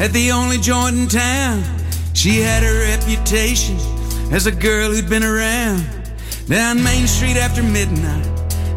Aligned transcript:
At 0.00 0.12
the 0.14 0.32
only 0.32 0.56
joint 0.56 0.96
in 0.96 1.06
town. 1.08 1.62
She 2.14 2.40
had 2.40 2.62
a 2.62 2.96
reputation 2.96 3.76
as 4.32 4.46
a 4.46 4.52
girl 4.52 4.90
who'd 4.90 5.10
been 5.10 5.22
around. 5.22 5.84
Down 6.48 6.82
Main 6.82 7.06
Street 7.06 7.36
after 7.36 7.62
midnight, 7.62 8.26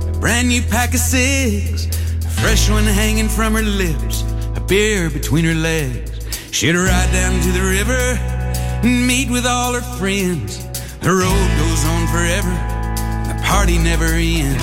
a 0.05 0.19
brand 0.19 0.49
new 0.49 0.61
pack 0.61 0.93
of 0.93 0.99
cigs, 0.99 1.87
a 2.25 2.29
fresh 2.41 2.69
one 2.69 2.83
hanging 2.83 3.29
from 3.29 3.53
her 3.53 3.63
lips, 3.63 4.23
a 4.55 4.59
beer 4.59 5.09
between 5.09 5.45
her 5.45 5.55
legs. 5.55 6.11
She'd 6.51 6.75
ride 6.75 7.11
down 7.11 7.41
to 7.41 7.51
the 7.51 7.61
river 7.61 8.19
and 8.83 9.07
meet 9.07 9.29
with 9.31 9.45
all 9.45 9.73
her 9.73 9.97
friends. 9.97 10.59
The 10.99 11.11
road 11.11 11.49
goes 11.57 11.85
on 11.85 12.07
forever, 12.07 12.53
the 13.27 13.41
party 13.43 13.77
never 13.77 14.05
ends. 14.05 14.61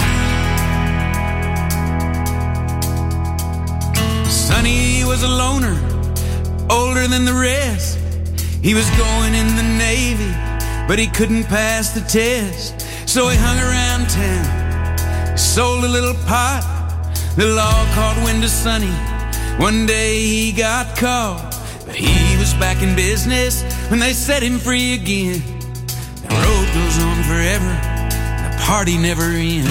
Sonny 4.31 5.05
was 5.05 5.23
a 5.23 5.29
loner, 5.29 5.75
older 6.71 7.09
than 7.09 7.25
the 7.25 7.35
rest. 7.35 7.99
He 8.63 8.75
was 8.75 8.89
going 8.91 9.35
in 9.35 9.57
the 9.57 9.67
Navy, 9.77 10.33
but 10.87 10.99
he 10.99 11.09
couldn't 11.09 11.45
pass 11.45 11.91
the 11.91 12.01
test. 12.01 12.81
So 13.09 13.29
he 13.29 13.37
hung 13.37 13.59
around 13.59 14.09
town, 14.09 15.37
sold 15.37 15.85
a 15.85 15.89
little 15.89 16.15
pot. 16.27 16.63
The 17.37 17.47
law 17.47 17.85
called 17.95 18.25
Window 18.25 18.47
Sonny. 18.47 18.95
One 19.59 19.87
day 19.87 20.21
he 20.21 20.53
got 20.53 20.97
caught, 20.97 21.57
but 21.87 21.97
he 21.97 22.37
was 22.39 22.55
back 22.55 22.83
in 22.83 22.95
business 22.95 23.63
when 23.91 23.99
they 23.99 24.13
set 24.13 24.43
him 24.43 24.59
free 24.59 24.95
again. 24.95 25.43
The 26.23 26.29
road 26.29 26.67
goes 26.73 26.97
on 27.03 27.17
forever, 27.25 27.73
the 28.47 28.63
party 28.63 28.97
never 28.97 29.25
ends. 29.25 29.69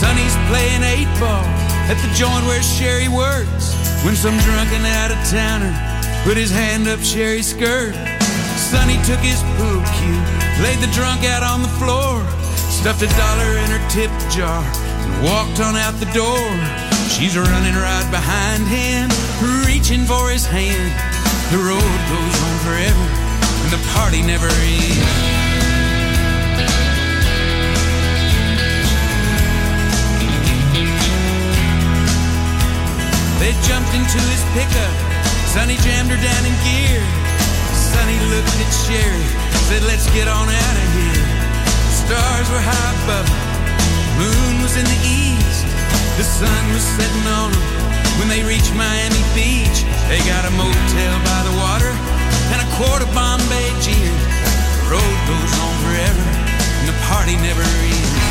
Sonny's 0.00 0.36
playing 0.48 0.82
eight 0.82 1.20
ball 1.20 1.55
at 1.86 1.98
the 2.02 2.10
joint 2.14 2.44
where 2.46 2.62
Sherry 2.62 3.06
works 3.06 3.70
when 4.02 4.16
some 4.18 4.36
drunken 4.42 4.82
out 4.98 5.14
of 5.14 5.18
towner 5.30 5.70
put 6.26 6.36
his 6.36 6.50
hand 6.50 6.88
up 6.88 6.98
Sherry's 6.98 7.46
skirt. 7.46 7.94
Sonny 8.58 8.98
took 9.06 9.22
his 9.22 9.38
pool 9.54 9.78
cue, 9.94 10.22
laid 10.66 10.82
the 10.82 10.90
drunk 10.90 11.22
out 11.22 11.46
on 11.46 11.62
the 11.62 11.70
floor, 11.78 12.26
stuffed 12.66 13.02
a 13.02 13.10
dollar 13.14 13.58
in 13.62 13.70
her 13.70 13.82
tip 13.86 14.10
jar, 14.34 14.66
and 14.66 15.14
walked 15.22 15.60
on 15.60 15.76
out 15.76 15.94
the 16.02 16.10
door. 16.10 16.50
She's 17.06 17.38
running 17.38 17.78
right 17.78 18.08
behind 18.10 18.66
him, 18.66 19.06
reaching 19.62 20.04
for 20.04 20.28
his 20.30 20.44
hand. 20.44 20.90
The 21.54 21.62
road 21.62 21.98
goes 22.10 22.36
on 22.42 22.56
forever, 22.66 23.06
and 23.62 23.70
the 23.70 23.82
party 23.94 24.22
never 24.22 24.48
ends. 24.48 25.45
They 33.46 33.54
jumped 33.62 33.94
into 33.94 34.18
his 34.26 34.42
pickup. 34.58 34.94
Sonny 35.54 35.78
jammed 35.86 36.10
her 36.10 36.18
down 36.18 36.42
in 36.42 36.50
gear. 36.66 36.98
Sonny 37.94 38.18
looked 38.26 38.50
at 38.58 38.72
Sherry, 38.82 39.22
said, 39.70 39.86
Let's 39.86 40.10
get 40.10 40.26
on 40.26 40.50
out 40.50 40.76
of 40.82 40.88
here. 40.98 41.26
The 41.62 41.94
stars 41.94 42.46
were 42.50 42.58
high 42.58 42.90
above 43.06 43.22
them. 43.22 43.46
Moon 44.18 44.66
was 44.66 44.74
in 44.74 44.82
the 44.82 45.00
east. 45.06 45.62
The 46.18 46.26
sun 46.26 46.58
was 46.74 46.82
setting 46.98 47.26
on 47.38 47.54
them. 47.54 47.62
When 48.18 48.26
they 48.26 48.42
reached 48.42 48.74
Miami 48.74 49.22
Beach, 49.30 49.86
they 50.10 50.18
got 50.26 50.42
a 50.42 50.50
motel 50.58 51.14
by 51.22 51.40
the 51.46 51.54
water 51.54 51.94
and 52.50 52.58
a 52.58 52.68
quart 52.74 52.98
of 52.98 53.10
Bombay 53.14 53.70
gin. 53.78 54.10
The 54.10 54.98
road 54.98 55.18
goes 55.30 55.52
on 55.62 55.74
forever, 55.86 56.24
and 56.82 56.90
the 56.90 56.98
party 57.06 57.38
never 57.38 57.62
ends. 57.62 58.25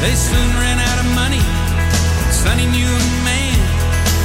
They 0.00 0.12
soon 0.12 0.50
ran 0.60 0.76
out 0.76 0.98
of 1.00 1.08
money. 1.16 1.40
Sonny 2.28 2.68
knew 2.68 2.84
a 2.84 3.08
man 3.24 3.56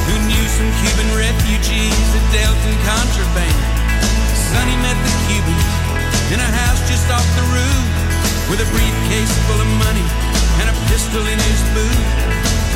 who 0.04 0.16
knew 0.28 0.46
some 0.52 0.68
Cuban 0.84 1.10
refugees 1.16 1.96
that 2.12 2.26
dealt 2.36 2.60
in 2.68 2.76
contraband. 2.84 3.60
Sonny 4.52 4.76
met 4.84 5.00
the 5.00 5.14
Cubans 5.32 5.68
in 6.36 6.44
a 6.44 6.52
house 6.68 6.84
just 6.92 7.08
off 7.08 7.24
the 7.40 7.48
roof 7.56 7.86
with 8.52 8.60
a 8.60 8.68
briefcase 8.76 9.32
full 9.48 9.64
of 9.64 9.70
money 9.80 10.04
and 10.60 10.68
a 10.68 10.76
pistol 10.92 11.24
in 11.24 11.40
his 11.40 11.62
boot. 11.72 12.04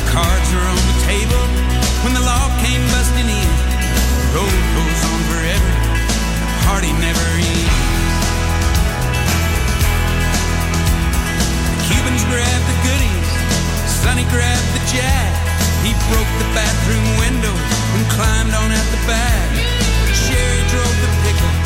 The 0.00 0.06
cards 0.16 0.48
were 0.56 0.64
on 0.64 0.80
the 0.88 0.98
table 1.04 1.44
when 2.00 2.16
the 2.16 2.24
law 2.24 2.48
came 2.64 2.80
busting 2.96 3.28
in. 3.28 3.50
The 4.24 4.40
road 4.40 4.60
goes 4.72 5.00
on 5.04 5.20
forever. 5.28 5.72
The 6.40 6.48
party 6.64 6.92
never 6.96 7.26
ends. 7.44 7.95
Cubans 11.86 12.24
grabbed 12.26 12.66
the 12.66 12.78
goodies, 12.82 13.30
Sonny 13.86 14.26
grabbed 14.34 14.70
the 14.74 14.82
jack. 14.90 15.32
He 15.86 15.94
broke 16.10 16.32
the 16.42 16.50
bathroom 16.50 17.06
window 17.22 17.54
and 17.94 18.02
climbed 18.10 18.50
on 18.58 18.74
out 18.74 18.88
the 18.90 19.02
back. 19.06 19.48
Sherry 20.26 20.62
drove 20.66 20.96
the 20.98 21.10
pickup 21.22 21.56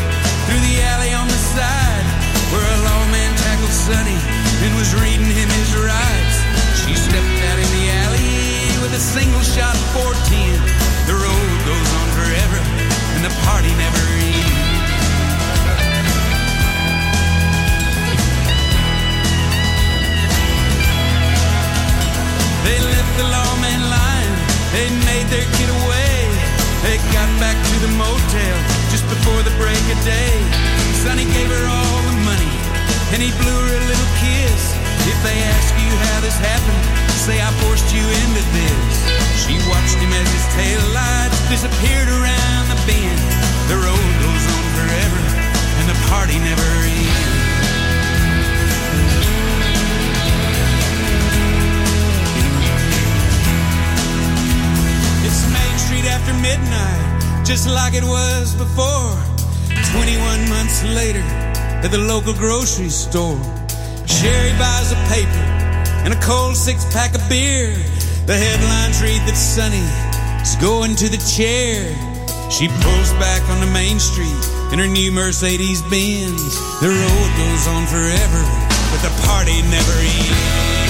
through 0.44 0.60
the 0.60 0.76
alley 0.92 1.16
on 1.16 1.24
the 1.24 1.40
side 1.56 2.06
where 2.52 2.60
a 2.60 2.78
lawman 2.84 3.32
tackled 3.40 3.72
Sonny 3.72 4.20
and 4.60 4.76
was 4.76 4.92
reading 5.00 5.32
him 5.32 5.48
his 5.48 5.72
rights. 5.72 6.36
She 6.84 6.92
stepped 6.92 7.40
out 7.48 7.58
in 7.64 7.70
the 7.80 7.86
alley 8.04 8.76
with 8.84 8.92
a 8.92 9.00
single 9.00 9.40
shot 9.40 9.72
410. 9.96 10.52
The 11.08 11.16
road 11.16 11.50
goes 11.64 11.90
on 11.96 12.08
forever 12.12 12.60
and 13.16 13.24
the 13.24 13.32
party 13.48 13.72
never 13.80 14.04
ends. 14.20 14.29
They 24.70 24.86
made 25.02 25.26
their 25.26 25.46
getaway. 25.58 26.14
They 26.86 26.96
got 27.10 27.28
back 27.42 27.58
to 27.58 27.76
the 27.82 27.92
motel 27.98 28.56
just 28.94 29.02
before 29.10 29.42
the 29.42 29.50
break 29.58 29.82
of 29.90 29.98
day. 30.06 30.38
Sonny 31.02 31.26
gave 31.26 31.50
her 31.50 31.66
all 31.66 32.00
the 32.06 32.16
money 32.22 32.54
and 33.10 33.18
he 33.18 33.34
blew 33.42 33.58
her 33.66 33.74
a 33.74 33.84
little 33.90 34.10
kiss. 34.22 34.62
If 35.10 35.18
they 35.26 35.34
ask 35.58 35.74
you 35.74 35.90
how 36.06 36.22
this 36.22 36.38
happened, 36.38 36.82
say 37.18 37.42
I 37.42 37.50
forced 37.66 37.90
you 37.90 38.04
into 38.22 38.42
this. 38.54 38.94
She 39.42 39.58
watched 39.66 39.98
him 39.98 40.12
as 40.14 40.28
his 40.30 40.46
tail 40.54 40.82
lights 40.94 41.40
disappeared 41.50 42.06
around 42.06 42.64
the 42.70 42.78
bend. 42.86 43.20
The 43.66 43.74
road 43.74 44.10
goes 44.22 44.44
on 44.54 44.64
forever 44.78 45.22
and 45.82 45.86
the 45.90 45.98
party 46.06 46.38
never 46.38 46.68
ends. 46.86 47.39
Street 56.00 56.12
after 56.12 56.32
midnight, 56.40 57.44
just 57.44 57.68
like 57.68 57.92
it 57.92 58.04
was 58.04 58.54
before. 58.54 59.12
21 59.92 60.48
months 60.48 60.82
later, 60.96 61.20
at 61.84 61.90
the 61.90 61.98
local 61.98 62.32
grocery 62.32 62.88
store, 62.88 63.36
Sherry 64.06 64.52
buys 64.56 64.92
a 64.92 65.00
paper 65.12 65.44
and 66.04 66.14
a 66.14 66.20
cold 66.22 66.56
six 66.56 66.86
pack 66.90 67.14
of 67.14 67.20
beer. 67.28 67.76
The 68.24 68.32
headlines 68.32 69.02
read 69.02 69.20
that 69.28 69.36
Sonny 69.36 69.84
is 70.40 70.56
going 70.56 70.96
to 70.96 71.08
the 71.10 71.20
chair. 71.20 71.84
She 72.48 72.68
pulls 72.80 73.12
back 73.20 73.42
on 73.50 73.60
the 73.60 73.70
main 73.70 74.00
street 74.00 74.40
in 74.72 74.78
her 74.78 74.88
new 74.88 75.12
Mercedes 75.12 75.82
Benz. 75.92 76.40
The 76.80 76.88
road 76.88 77.30
goes 77.36 77.68
on 77.68 77.84
forever, 77.92 78.42
but 78.88 79.04
the 79.04 79.12
party 79.28 79.60
never 79.68 79.96
ends. 80.00 80.89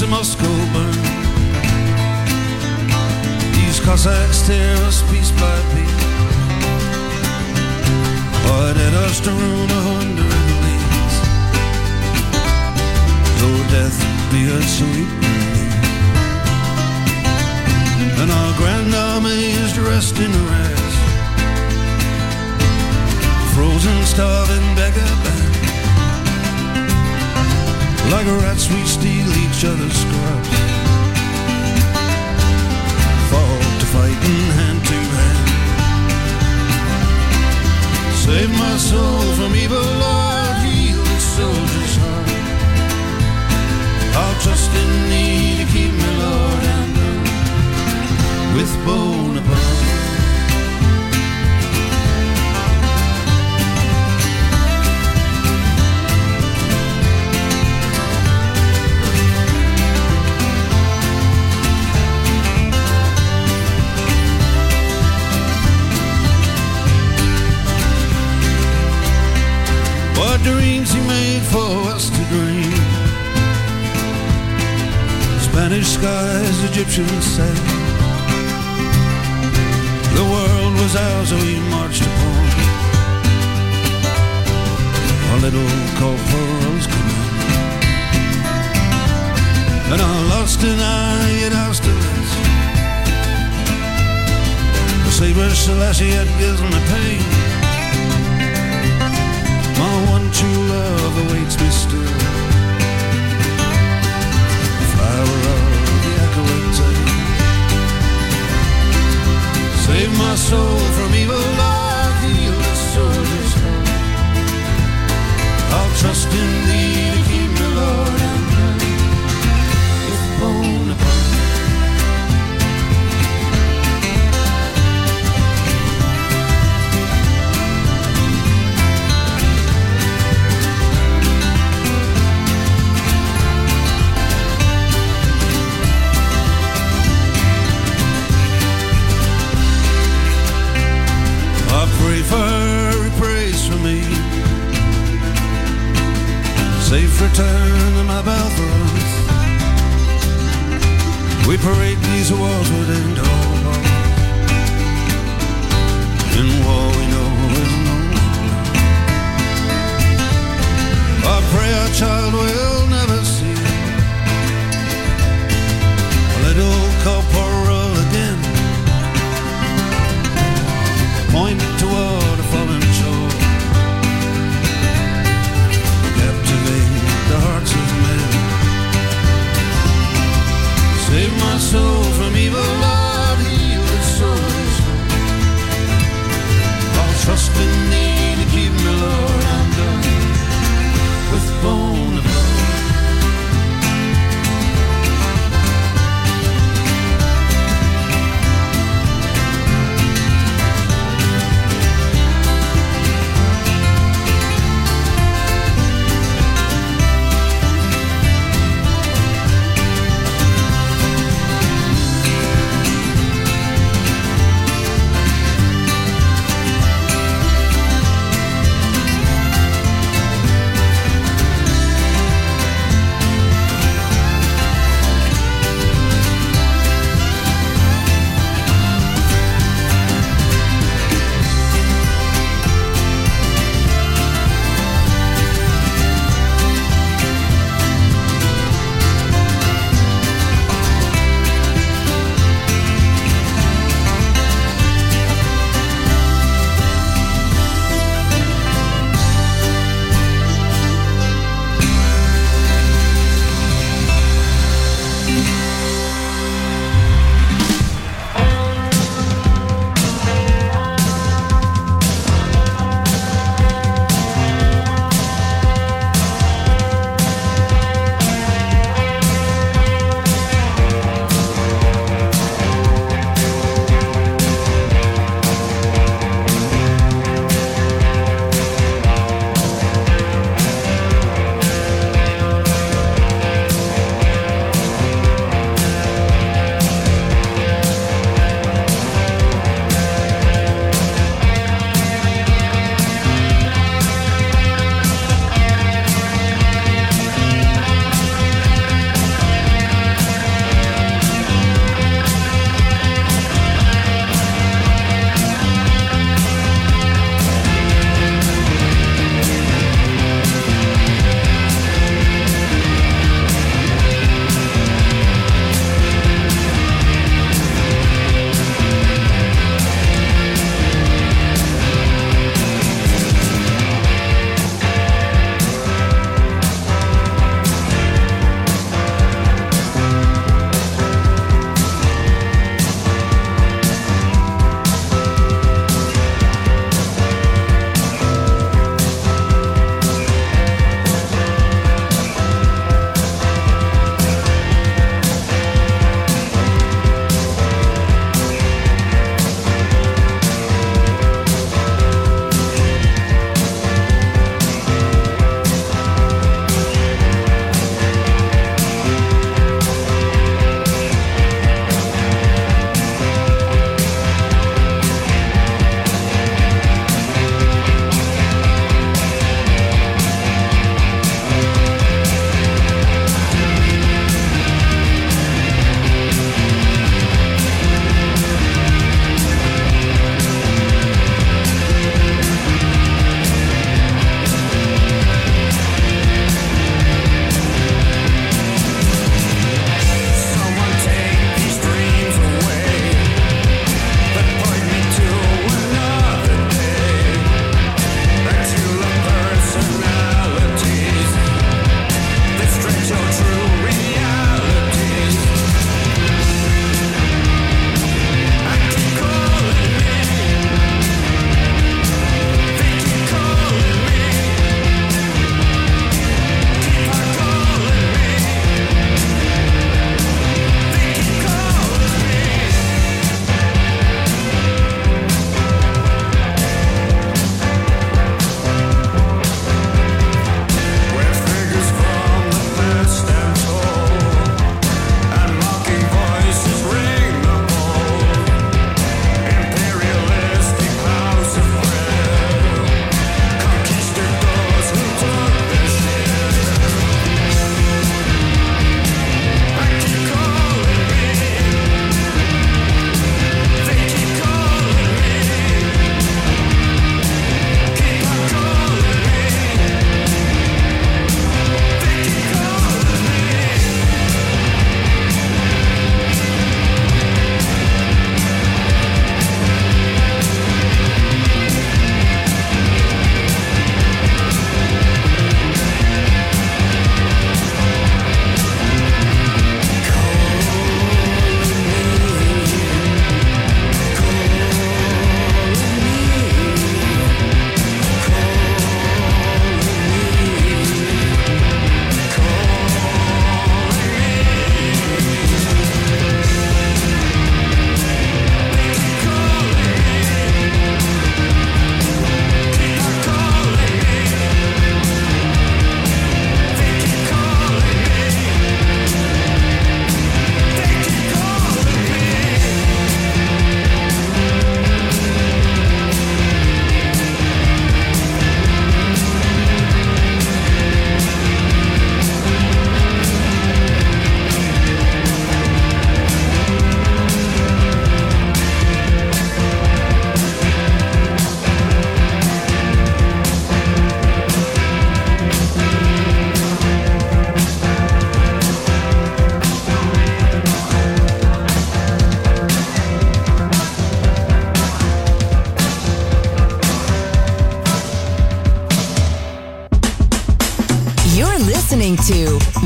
To 0.00 0.06
Moscow 0.06 0.56
burn. 0.72 0.94
These 3.52 3.80
Cossacks 3.80 4.46
tear 4.46 4.74
us 4.86 5.02
piece 5.10 5.30
by 5.32 5.60
piece. 5.74 6.04
Ordered 8.48 8.94
us 9.04 9.20
to 9.20 9.30
ruin 9.30 9.70
a 9.70 9.82
hundred 9.92 10.44
leagues. 10.64 11.16
Though 13.40 13.62
death 13.76 13.98
be 14.32 14.48
a 14.48 14.62
sweet 14.62 15.10
relief. 15.20 15.74
And 18.20 18.30
our 18.30 18.56
grand 18.56 18.94
army 18.94 19.52
is 19.52 19.74
dressed 19.74 20.18
in 20.18 20.32
rags. 20.48 20.96
Frozen, 23.52 24.06
starving 24.06 24.74
beggar. 24.76 25.39
Like 28.10 28.26
rats, 28.42 28.68
we 28.68 28.84
steal 28.86 29.30
each 29.44 29.64
other's 29.64 29.96
scraps. 30.02 30.48
Fall 33.30 33.60
to 33.80 33.86
fighting 33.94 34.46
hand 34.58 34.80
to 34.90 34.98
hand. 35.16 35.48
Save 38.24 38.50
my 38.50 38.76
soul 38.78 39.22
from 39.38 39.54
evil, 39.54 39.88
Lord, 40.04 40.56
heal 40.66 41.02
the 41.02 41.20
soldier's 41.36 41.96
heart. 42.02 42.30
I'll 44.20 44.36
trust 44.42 44.70
in 44.82 44.90
thee 45.10 45.56
to 45.60 45.66
keep 45.72 45.92
me, 45.92 46.10
Lord, 46.18 46.64
and 46.76 46.92
with 48.56 48.72
Bonaparte. 48.84 49.89
What 70.30 70.42
dreams 70.42 70.92
he 70.92 71.00
made 71.08 71.42
for 71.42 71.90
us 71.90 72.08
to 72.08 72.22
dream. 72.30 72.70
Spanish 75.40 75.88
skies, 75.88 76.56
Egyptian 76.70 77.08
sand. 77.20 77.58
The 80.14 80.22
world 80.22 80.74
was 80.74 80.94
ours, 80.94 81.30
so 81.30 81.36
we 81.36 81.58
marched 81.74 82.02
upon. 82.02 82.44
Our 85.30 85.38
little 85.46 85.70
corporal's 85.98 86.86
command. 86.86 87.82
And 89.90 90.00
I 90.00 90.14
lost 90.30 90.62
and 90.62 90.80
eye 90.80 91.42
at 91.46 91.54
Austerlitz. 91.66 92.30
The 95.06 95.10
saber 95.10 95.50
Selassie 95.50 96.10
had 96.10 96.28
given 96.38 96.70
me 96.70 96.80
pain. 96.86 97.49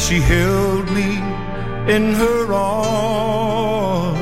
As 0.00 0.08
she 0.08 0.20
held 0.20 0.90
me 0.92 1.10
in 1.94 2.14
her 2.14 2.52
arms. 2.52 4.18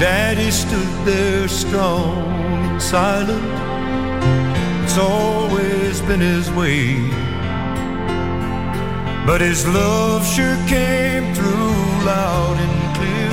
Daddy 0.00 0.50
stood 0.50 0.94
there 1.06 1.48
strong 1.48 2.22
and 2.68 2.82
silent. 2.82 3.52
It's 4.84 4.98
always 4.98 6.00
been 6.02 6.20
his 6.20 6.50
way. 6.50 6.84
But 9.26 9.40
his 9.40 9.66
love 9.66 10.26
sure 10.34 10.58
came 10.66 11.34
through 11.34 11.74
loud 12.12 12.56
and 12.66 12.78
clear 12.96 13.32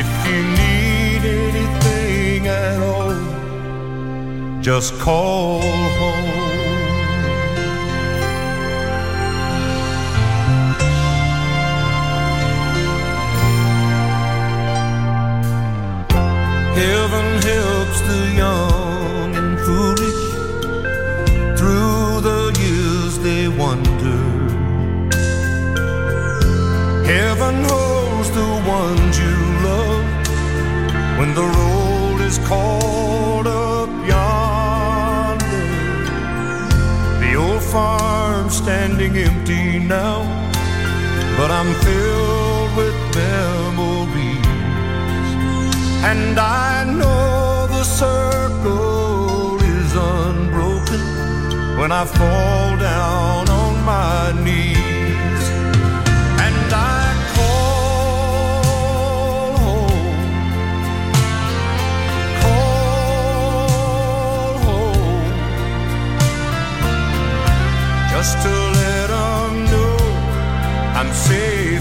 if 0.00 0.08
you 0.26 0.40
need 0.62 1.22
anything 1.48 2.40
at 2.46 2.78
all, 2.80 3.18
just 4.62 4.90
call 5.00 5.60
home. 5.60 6.47
ones 28.68 29.18
you 29.18 29.36
love 29.68 30.04
when 31.18 31.30
the 31.34 31.46
road 31.58 32.20
is 32.20 32.36
called 32.50 33.46
up 33.46 33.88
yonder. 34.12 35.64
The 37.22 37.32
old 37.44 37.62
farm 37.62 38.50
standing 38.50 39.16
empty 39.16 39.78
now, 39.78 40.18
but 41.38 41.50
I'm 41.58 41.72
filled 41.86 42.70
with 42.80 42.96
memories, 43.16 44.52
and 46.10 46.38
I 46.38 46.84
know 46.98 47.66
the 47.76 47.84
circle 47.84 49.56
is 49.76 49.90
unbroken 49.94 51.02
when 51.78 51.90
I 52.00 52.04
fall 52.04 52.77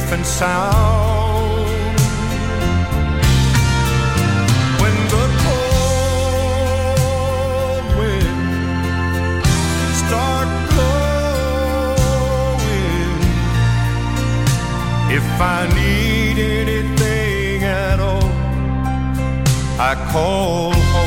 different 0.07 0.25
sound. 0.25 1.99
When 4.81 4.95
the 5.13 5.25
cold 5.43 6.67
wind 7.99 9.43
start 10.01 10.47
blowing, 10.71 11.91
if 15.11 15.27
I 15.41 15.67
need 15.75 16.37
anything 16.39 17.63
at 17.63 17.99
all, 17.99 18.31
I 19.77 19.91
call 20.13 20.71
home. 20.71 21.06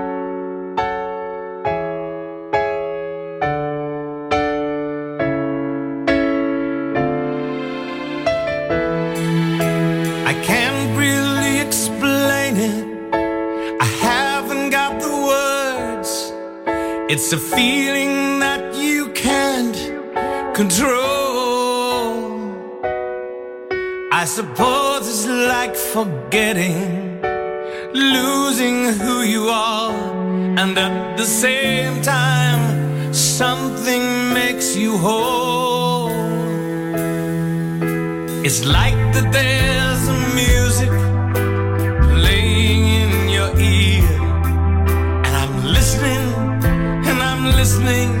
It's 17.13 17.33
a 17.33 17.37
feeling 17.37 18.39
that 18.39 18.73
you 18.73 19.09
can't 19.09 19.75
control. 20.55 20.93
I 24.13 24.23
suppose 24.23 25.09
it's 25.09 25.27
like 25.27 25.75
forgetting, 25.75 27.19
losing 27.91 28.93
who 28.93 29.23
you 29.23 29.49
are, 29.49 29.91
and 30.57 30.77
at 30.77 31.17
the 31.17 31.25
same 31.25 32.01
time, 32.01 33.13
something 33.13 34.33
makes 34.33 34.77
you 34.77 34.97
whole. 34.97 36.11
It's 38.45 38.63
like 38.63 38.95
the 39.13 39.23
dance. 39.33 39.90
listening. 47.61 48.20